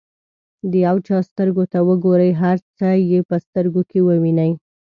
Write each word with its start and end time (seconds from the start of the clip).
د 0.71 0.73
یو 0.85 0.97
چا 1.07 1.17
سترګو 1.29 1.63
ته 1.71 1.79
وګورئ 1.87 2.31
هر 2.41 2.57
څه 2.77 2.87
یې 3.09 3.19
په 3.29 3.35
سترګو 3.45 3.81
کې 3.89 3.99
ووینئ. 4.07 4.51